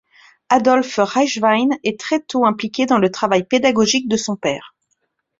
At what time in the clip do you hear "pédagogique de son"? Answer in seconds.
3.43-4.35